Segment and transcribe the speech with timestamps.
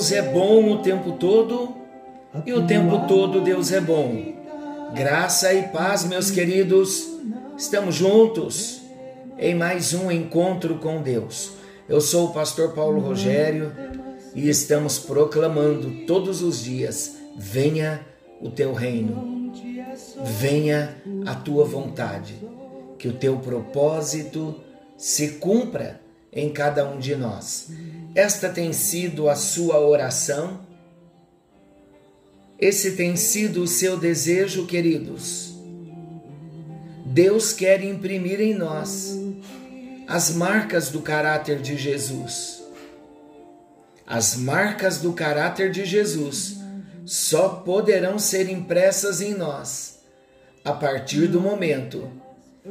[0.00, 1.76] Deus é bom o tempo todo
[2.46, 4.32] e o tempo todo Deus é bom.
[4.94, 7.06] Graça e paz, meus queridos.
[7.54, 8.80] Estamos juntos
[9.38, 11.52] em mais um encontro com Deus.
[11.86, 13.72] Eu sou o pastor Paulo Rogério
[14.34, 18.00] e estamos proclamando todos os dias: venha
[18.40, 19.52] o teu reino,
[20.24, 22.36] venha a tua vontade,
[22.98, 24.62] que o teu propósito
[24.96, 26.00] se cumpra
[26.32, 27.70] em cada um de nós.
[28.14, 30.60] Esta tem sido a sua oração,
[32.58, 35.54] esse tem sido o seu desejo, queridos.
[37.06, 39.18] Deus quer imprimir em nós
[40.06, 42.62] as marcas do caráter de Jesus.
[44.06, 46.56] As marcas do caráter de Jesus
[47.06, 50.00] só poderão ser impressas em nós
[50.64, 52.10] a partir do momento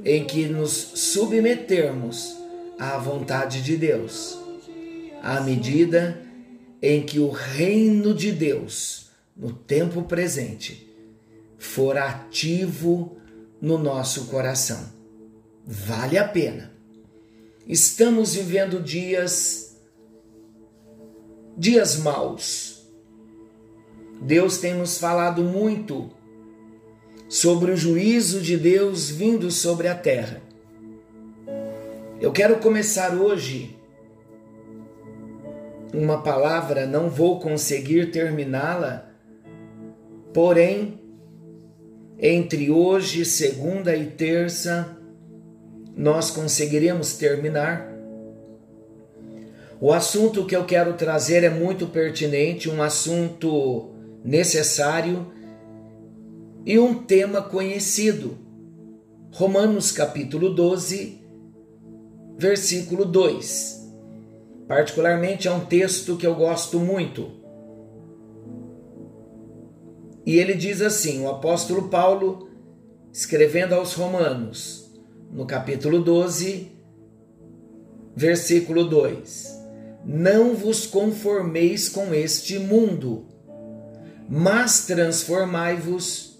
[0.05, 2.38] em que nos submetermos
[2.79, 4.39] à vontade de Deus,
[5.21, 6.21] à medida
[6.81, 10.89] em que o reino de Deus, no tempo presente,
[11.57, 13.17] for ativo
[13.61, 14.91] no nosso coração.
[15.65, 16.71] Vale a pena.
[17.67, 19.75] Estamos vivendo dias
[21.57, 22.87] dias maus.
[24.21, 26.09] Deus tem nos falado muito
[27.27, 30.48] sobre o juízo de Deus vindo sobre a terra.
[32.21, 33.79] Eu quero começar hoje
[35.93, 39.09] uma palavra, não vou conseguir terminá-la,
[40.33, 40.99] porém,
[42.19, 44.97] entre hoje, segunda e terça,
[45.95, 47.89] nós conseguiremos terminar.
[49.79, 53.91] O assunto que eu quero trazer é muito pertinente, um assunto
[54.25, 55.31] necessário
[56.65, 58.37] e um tema conhecido.
[59.31, 61.18] Romanos capítulo 12,
[62.39, 63.91] versículo 2.
[64.65, 67.31] Particularmente é um texto que eu gosto muito.
[70.25, 72.49] E ele diz assim: o apóstolo Paulo,
[73.11, 74.89] escrevendo aos Romanos,
[75.29, 76.71] no capítulo 12,
[78.15, 79.59] versículo 2:
[80.05, 83.25] Não vos conformeis com este mundo,
[84.29, 86.39] mas transformai-vos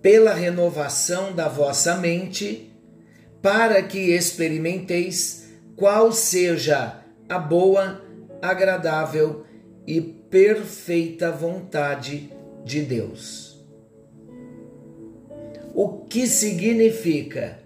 [0.00, 2.71] pela renovação da vossa mente,
[3.42, 8.00] para que experimenteis qual seja a boa,
[8.40, 9.44] agradável
[9.86, 12.32] e perfeita vontade
[12.64, 13.60] de Deus.
[15.74, 17.58] O que significa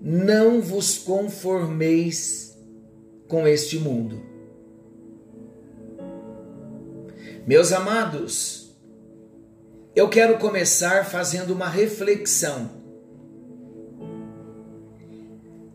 [0.00, 2.58] não vos conformeis
[3.28, 4.20] com este mundo?
[7.46, 8.74] Meus amados,
[9.94, 12.73] eu quero começar fazendo uma reflexão.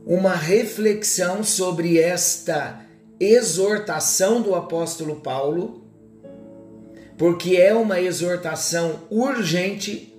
[0.10, 2.84] Uma reflexão sobre esta
[3.20, 5.84] exortação do apóstolo Paulo,
[7.16, 10.12] porque é uma exortação urgente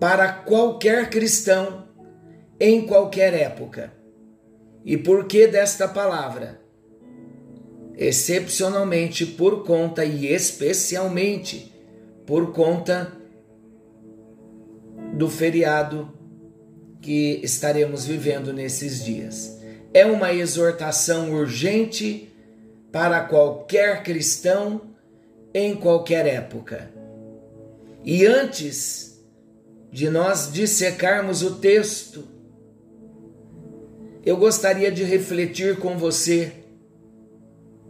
[0.00, 1.86] para qualquer cristão
[2.58, 3.92] em qualquer época.
[4.84, 6.60] E por que desta palavra?
[7.96, 11.72] Excepcionalmente por conta e especialmente
[12.26, 13.12] por conta
[15.14, 16.21] do feriado
[17.02, 19.58] que estaremos vivendo nesses dias.
[19.92, 22.32] É uma exortação urgente
[22.92, 24.82] para qualquer cristão
[25.52, 26.90] em qualquer época.
[28.04, 29.20] E antes
[29.90, 32.24] de nós dissecarmos o texto,
[34.24, 36.52] eu gostaria de refletir com você,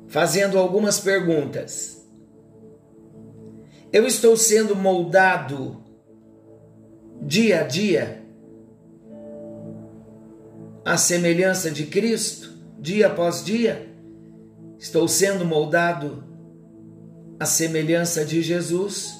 [0.08, 2.02] fazendo algumas perguntas.
[3.92, 5.82] Eu estou sendo moldado
[7.20, 8.21] dia a dia
[10.84, 13.88] à semelhança de Cristo, dia após dia?
[14.78, 16.24] Estou sendo moldado
[17.38, 19.14] à semelhança de Jesus?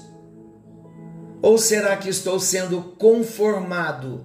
[1.40, 4.24] Ou será que estou sendo conformado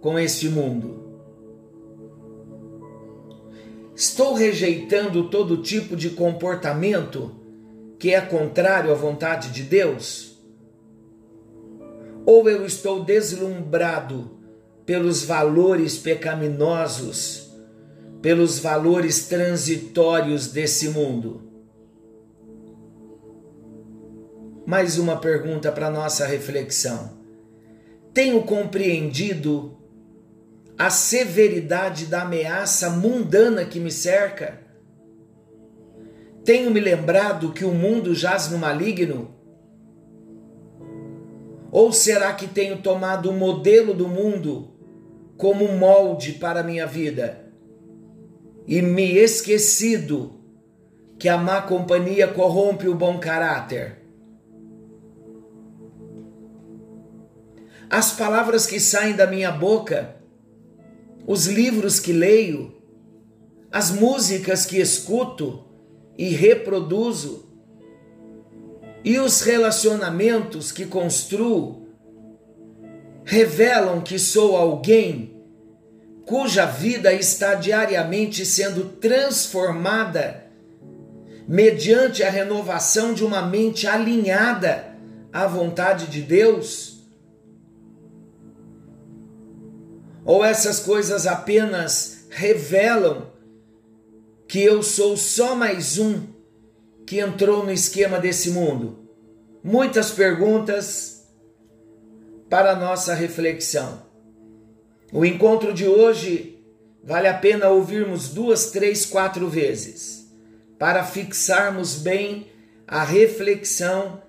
[0.00, 1.02] com este mundo?
[3.94, 7.34] Estou rejeitando todo tipo de comportamento
[7.98, 10.40] que é contrário à vontade de Deus?
[12.26, 14.43] Ou eu estou deslumbrado
[14.86, 17.50] pelos valores pecaminosos,
[18.20, 21.42] pelos valores transitórios desse mundo?
[24.66, 27.18] Mais uma pergunta para nossa reflexão.
[28.12, 29.76] Tenho compreendido
[30.78, 34.60] a severidade da ameaça mundana que me cerca?
[36.44, 39.34] Tenho me lembrado que o mundo jaz no maligno?
[41.70, 44.73] Ou será que tenho tomado o modelo do mundo
[45.36, 47.44] como molde para a minha vida
[48.66, 50.40] e me esquecido
[51.18, 54.02] que a má companhia corrompe o bom caráter.
[57.90, 60.16] As palavras que saem da minha boca,
[61.26, 62.74] os livros que leio,
[63.70, 65.64] as músicas que escuto
[66.16, 67.44] e reproduzo,
[69.04, 71.83] e os relacionamentos que construo,
[73.24, 75.34] revelam que sou alguém
[76.26, 80.44] cuja vida está diariamente sendo transformada
[81.46, 84.96] mediante a renovação de uma mente alinhada
[85.32, 87.02] à vontade de Deus?
[90.24, 93.30] Ou essas coisas apenas revelam
[94.48, 96.22] que eu sou só mais um
[97.06, 98.98] que entrou no esquema desse mundo?
[99.62, 101.13] Muitas perguntas
[102.54, 104.00] para nossa reflexão.
[105.12, 106.64] O encontro de hoje
[107.02, 110.32] vale a pena ouvirmos duas, três, quatro vezes
[110.78, 112.46] para fixarmos bem
[112.86, 114.22] a reflexão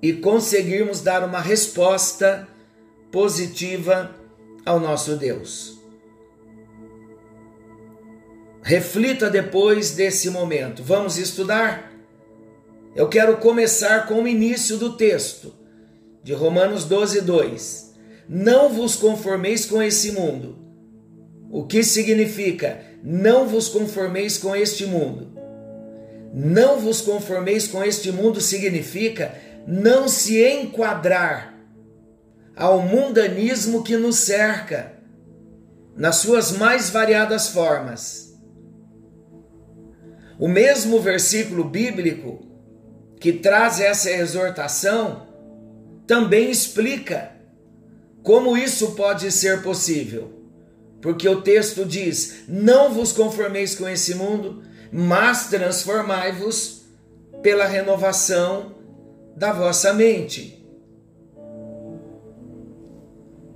[0.00, 2.46] e conseguirmos dar uma resposta
[3.10, 4.14] positiva
[4.64, 5.80] ao nosso Deus.
[8.62, 10.84] Reflita depois desse momento.
[10.84, 11.92] Vamos estudar?
[12.94, 15.58] Eu quero começar com o início do texto
[16.22, 17.90] de Romanos 12, 2
[18.32, 20.56] não vos conformeis com esse mundo.
[21.50, 22.80] O que significa?
[23.02, 25.36] Não vos conformeis com este mundo.
[26.32, 29.34] Não vos conformeis com este mundo significa
[29.66, 31.58] não se enquadrar
[32.54, 34.92] ao mundanismo que nos cerca,
[35.96, 38.32] nas suas mais variadas formas.
[40.38, 42.46] O mesmo versículo bíblico
[43.18, 45.29] que traz essa exortação
[46.10, 47.30] também explica
[48.20, 50.32] como isso pode ser possível?
[51.00, 54.60] Porque o texto diz: Não vos conformeis com esse mundo,
[54.92, 56.82] mas transformai-vos
[57.42, 58.74] pela renovação
[59.36, 60.66] da vossa mente.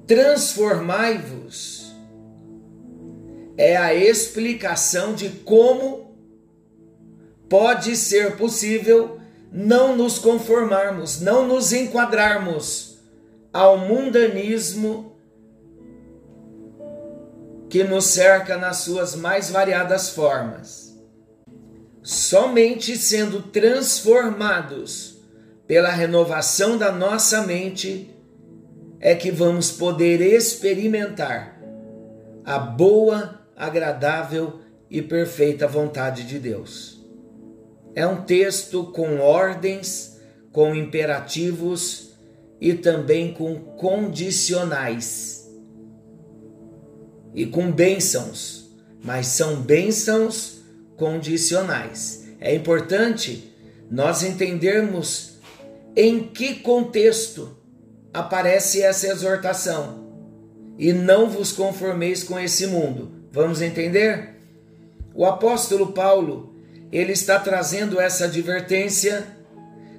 [0.07, 1.93] Transformai-vos
[3.57, 6.17] é a explicação de como
[7.49, 9.14] pode ser possível
[9.57, 12.99] não nos conformarmos, não nos enquadrarmos
[13.53, 15.17] ao mundanismo
[17.71, 20.99] que nos cerca nas suas mais variadas formas.
[22.03, 25.19] Somente sendo transformados
[25.69, 28.13] pela renovação da nossa mente
[28.99, 31.63] é que vamos poder experimentar
[32.45, 34.59] a boa, agradável
[34.91, 37.04] e perfeita vontade de Deus.
[37.95, 40.21] É um texto com ordens,
[40.53, 42.13] com imperativos
[42.61, 45.51] e também com condicionais
[47.35, 48.71] e com bênçãos,
[49.03, 50.61] mas são bênçãos
[50.97, 52.25] condicionais.
[52.41, 53.53] É importante
[53.91, 55.35] nós entendermos
[55.97, 57.57] em que contexto
[58.13, 60.05] aparece essa exortação
[60.79, 63.13] e não vos conformeis com esse mundo.
[63.33, 64.37] Vamos entender?
[65.15, 66.54] O apóstolo Paulo,
[66.93, 69.27] ele está trazendo essa advertência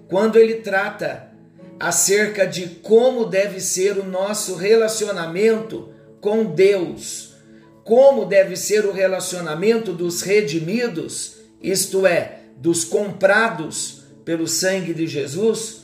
[0.07, 1.31] quando ele trata
[1.79, 5.89] acerca de como deve ser o nosso relacionamento
[6.21, 7.33] com Deus,
[7.83, 15.83] como deve ser o relacionamento dos redimidos, isto é, dos comprados pelo sangue de Jesus,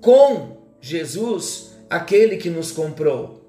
[0.00, 3.42] com Jesus, aquele que nos comprou.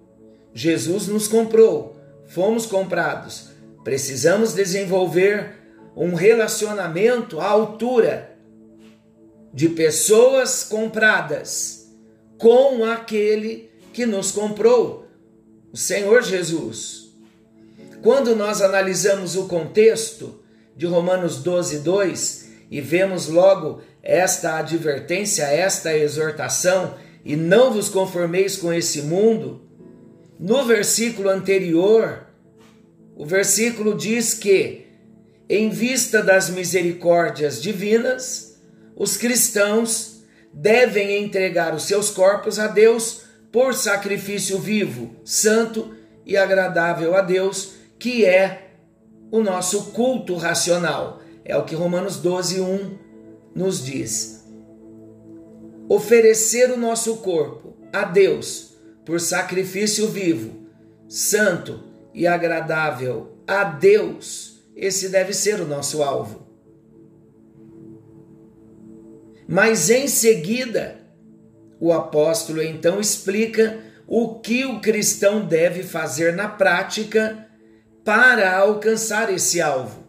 [0.54, 3.50] Jesus nos comprou, fomos comprados.
[3.84, 5.63] Precisamos desenvolver
[5.96, 8.36] um relacionamento à altura
[9.54, 11.88] de pessoas compradas
[12.38, 15.08] com aquele que nos comprou,
[15.72, 17.14] o Senhor Jesus.
[18.02, 20.44] Quando nós analisamos o contexto
[20.76, 28.58] de Romanos 12, 2 e vemos logo esta advertência, esta exortação, e não vos conformeis
[28.58, 29.62] com esse mundo,
[30.38, 32.28] no versículo anterior,
[33.16, 34.83] o versículo diz que,
[35.50, 38.60] em vista das misericórdias divinas,
[38.96, 40.24] os cristãos
[40.54, 45.96] devem entregar os seus corpos a Deus por sacrifício vivo, santo
[46.26, 48.72] e agradável a Deus, que é
[49.32, 51.22] o nosso culto racional.
[51.46, 52.98] É o que Romanos 12, 1
[53.54, 54.46] nos diz.
[55.90, 60.68] Oferecer o nosso corpo a Deus por sacrifício vivo,
[61.08, 61.84] santo
[62.14, 66.48] e agradável a Deus, esse deve ser o nosso alvo.
[69.48, 71.00] Mas em seguida,
[71.80, 77.48] o apóstolo então explica o que o cristão deve fazer na prática
[78.04, 80.04] para alcançar esse alvo,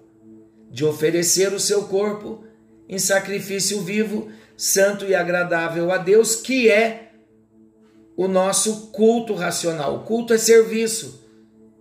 [0.71, 2.45] de oferecer o seu corpo
[2.89, 7.13] em sacrifício vivo, santo e agradável a Deus, que é
[8.17, 9.97] o nosso culto racional.
[9.97, 11.23] O culto é serviço,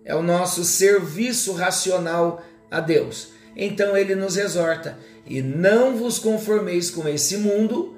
[0.04, 2.42] é o nosso serviço racional
[2.76, 3.32] a Deus.
[3.56, 7.96] Então ele nos exorta: e não vos conformeis com esse mundo,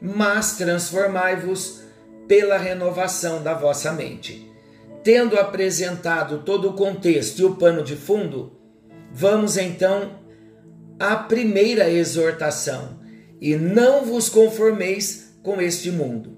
[0.00, 1.82] mas transformai-vos
[2.28, 4.50] pela renovação da vossa mente.
[5.02, 8.52] Tendo apresentado todo o contexto e o pano de fundo,
[9.12, 10.18] vamos então
[10.98, 12.98] à primeira exortação:
[13.40, 16.36] e não vos conformeis com este mundo.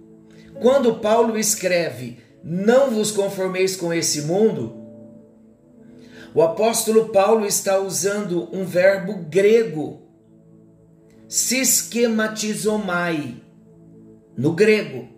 [0.60, 4.77] Quando Paulo escreve: Não vos conformeis com esse mundo,
[6.38, 10.08] o apóstolo Paulo está usando um verbo grego,
[11.26, 13.42] sischematizomai,
[14.36, 15.08] no grego,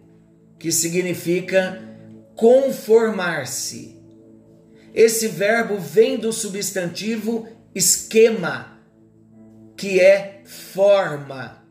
[0.59, 1.79] que significa
[2.35, 4.01] conformar-se.
[4.95, 8.81] Esse verbo vem do substantivo esquema,
[9.77, 11.63] que é forma.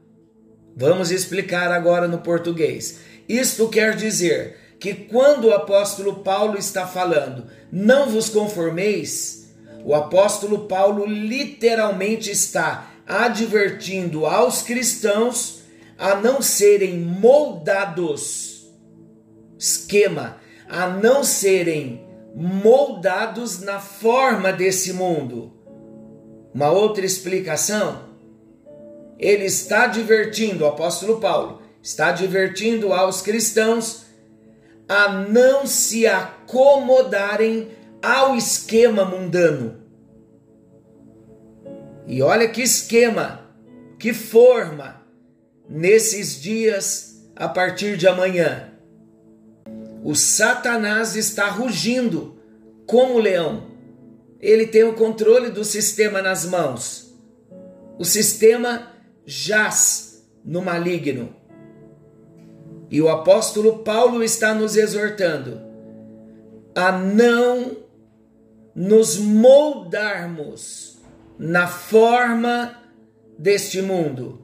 [0.75, 2.99] Vamos explicar agora no português.
[3.27, 9.49] Isto quer dizer que quando o apóstolo Paulo está falando, não vos conformeis,
[9.83, 15.59] o apóstolo Paulo literalmente está advertindo aos cristãos
[15.97, 18.67] a não serem moldados,
[19.57, 20.37] esquema,
[20.69, 25.51] a não serem moldados na forma desse mundo.
[26.53, 28.03] Uma outra explicação,
[29.17, 34.08] ele está advertindo, o apóstolo Paulo está advertindo aos cristãos
[34.89, 37.69] a não se acomodarem
[38.01, 39.83] ao esquema mundano.
[42.07, 43.47] E olha que esquema,
[43.99, 45.05] que forma
[45.69, 48.73] nesses dias a partir de amanhã.
[50.03, 52.39] O Satanás está rugindo
[52.87, 53.69] como leão.
[54.39, 57.13] Ele tem o controle do sistema nas mãos.
[57.99, 58.91] O sistema
[59.23, 61.38] jaz no maligno.
[62.89, 65.61] E o apóstolo Paulo está nos exortando
[66.75, 67.77] a não
[68.73, 70.97] nos moldarmos
[71.37, 72.75] na forma
[73.37, 74.41] deste mundo,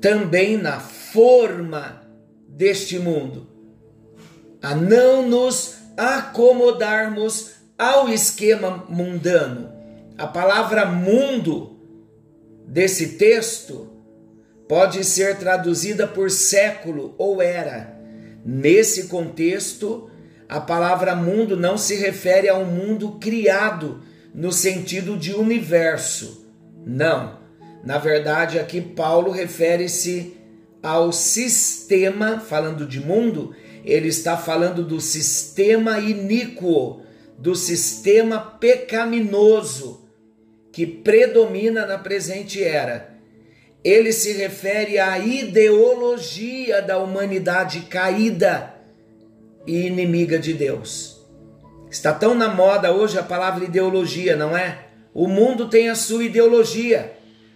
[0.00, 2.02] também na forma
[2.48, 3.46] deste mundo,
[4.62, 9.72] a não nos acomodarmos ao esquema mundano.
[10.16, 11.76] A palavra mundo
[12.66, 13.93] desse texto
[14.68, 17.94] pode ser traduzida por século ou era.
[18.44, 20.10] Nesse contexto,
[20.48, 24.02] a palavra mundo não se refere a um mundo criado
[24.34, 26.46] no sentido de universo.
[26.84, 27.38] Não.
[27.84, 30.36] Na verdade, aqui Paulo refere-se
[30.82, 33.54] ao sistema, falando de mundo,
[33.84, 37.02] ele está falando do sistema iníquo,
[37.38, 40.08] do sistema pecaminoso
[40.72, 43.13] que predomina na presente era
[43.84, 48.74] ele se refere à ideologia da humanidade caída
[49.66, 51.22] e inimiga de Deus.
[51.90, 54.86] Está tão na moda hoje a palavra ideologia, não é?
[55.12, 57.12] O mundo tem a sua ideologia.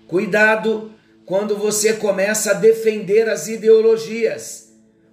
[0.06, 0.92] Cuidado
[1.24, 4.68] quando você começa a defender as ideologias.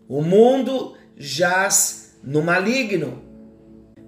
[0.08, 3.24] O mundo jaz no maligno.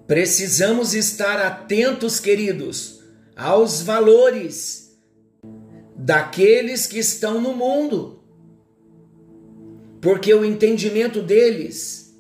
[0.05, 3.01] Precisamos estar atentos, queridos,
[3.35, 4.87] aos valores
[5.97, 8.19] daqueles que estão no mundo,
[9.99, 12.15] porque o entendimento deles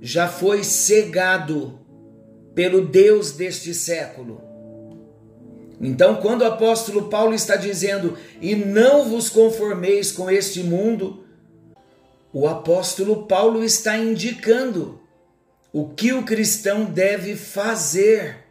[0.00, 1.78] já foi cegado
[2.54, 4.40] pelo Deus deste século.
[5.80, 11.24] Então, quando o apóstolo Paulo está dizendo, e não vos conformeis com este mundo,
[12.32, 15.00] o apóstolo Paulo está indicando
[15.72, 18.41] o que o cristão deve fazer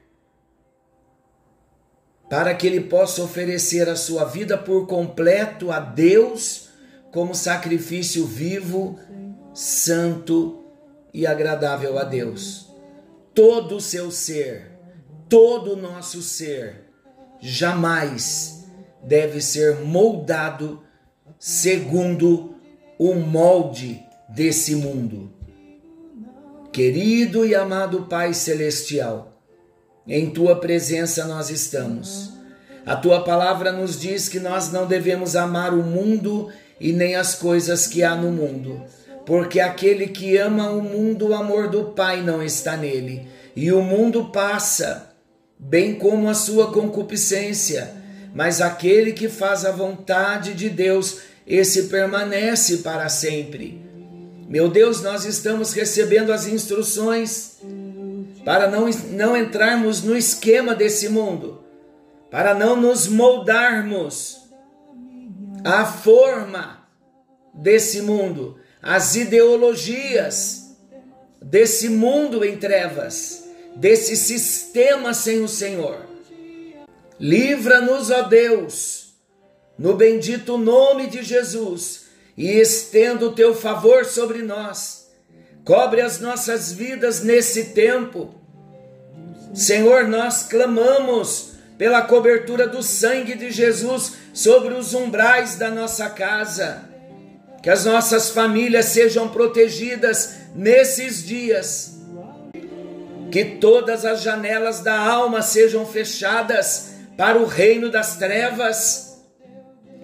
[2.31, 6.69] para que ele possa oferecer a sua vida por completo a Deus
[7.11, 8.97] como sacrifício vivo,
[9.53, 10.63] santo
[11.13, 12.73] e agradável a Deus.
[13.35, 14.71] Todo o seu ser,
[15.27, 16.85] todo o nosso ser,
[17.41, 18.65] jamais
[19.03, 20.81] deve ser moldado
[21.37, 22.55] segundo
[22.97, 25.33] o molde desse mundo.
[26.71, 29.40] Querido e amado Pai Celestial,
[30.07, 32.31] em tua presença nós estamos.
[32.85, 37.35] A tua palavra nos diz que nós não devemos amar o mundo e nem as
[37.35, 38.81] coisas que há no mundo,
[39.25, 43.83] porque aquele que ama o mundo, o amor do Pai não está nele, e o
[43.83, 45.13] mundo passa,
[45.59, 47.93] bem como a sua concupiscência,
[48.33, 53.79] mas aquele que faz a vontade de Deus, esse permanece para sempre.
[54.49, 57.57] Meu Deus, nós estamos recebendo as instruções
[58.43, 61.63] para não, não entrarmos no esquema desse mundo,
[62.29, 64.41] para não nos moldarmos
[65.63, 66.87] à forma
[67.53, 70.61] desse mundo, às ideologias
[71.41, 76.05] desse mundo em trevas, desse sistema sem o Senhor.
[77.19, 79.13] Livra-nos, ó Deus,
[79.77, 82.05] no bendito nome de Jesus,
[82.37, 85.00] e estenda o teu favor sobre nós.
[85.63, 88.33] Cobre as nossas vidas nesse tempo.
[89.53, 96.89] Senhor, nós clamamos pela cobertura do sangue de Jesus sobre os umbrais da nossa casa.
[97.61, 101.99] Que as nossas famílias sejam protegidas nesses dias.
[103.31, 109.21] Que todas as janelas da alma sejam fechadas para o reino das trevas,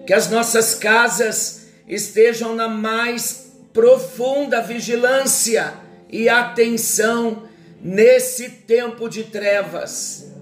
[0.06, 5.74] que as nossas casas estejam na mais profunda vigilância
[6.10, 7.44] e atenção
[7.82, 10.32] nesse tempo de trevas.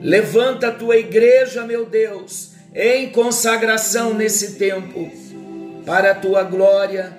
[0.00, 5.10] Levanta a tua igreja, meu Deus, em consagração nesse tempo,
[5.84, 7.16] para a tua glória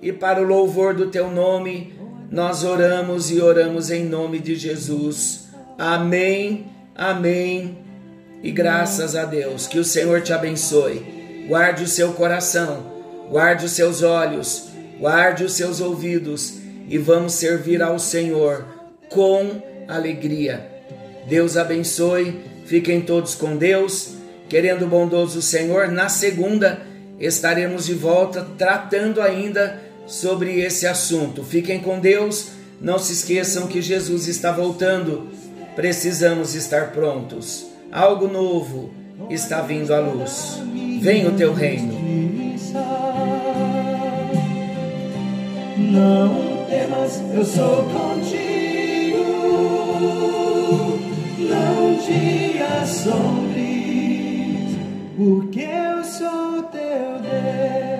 [0.00, 1.94] e para o louvor do teu nome.
[2.30, 5.48] Nós oramos e oramos em nome de Jesus.
[5.78, 7.86] Amém, amém
[8.42, 9.66] e graças a Deus.
[9.66, 11.44] Que o Senhor te abençoe.
[11.48, 12.92] Guarde o seu coração,
[13.30, 18.64] guarde os seus olhos, guarde os seus ouvidos e vamos servir ao Senhor
[19.08, 20.66] com alegria.
[21.28, 22.40] Deus abençoe.
[22.64, 24.14] Fiquem todos com Deus.
[24.48, 26.82] Querendo o bondoso Senhor, na segunda
[27.18, 31.42] estaremos de volta tratando ainda sobre esse assunto.
[31.42, 32.48] Fiquem com Deus.
[32.80, 35.28] Não se esqueçam que Jesus está voltando.
[35.74, 38.90] Precisamos estar prontos algo novo
[39.30, 40.58] está vindo à luz.
[41.00, 41.95] Vem o teu reino.
[45.96, 49.16] Não temas, eu sou contigo.
[51.38, 53.56] Não te assombres,
[55.16, 57.95] porque eu sou teu Deus.